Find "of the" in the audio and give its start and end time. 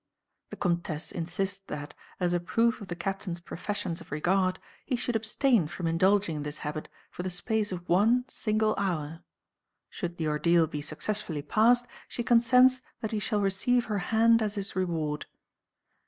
2.81-2.95